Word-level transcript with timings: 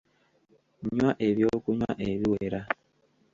Nnywa 0.83 1.11
ebyokunywa 1.27 1.89
ebiwera. 2.11 2.61